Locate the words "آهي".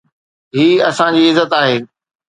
1.61-1.77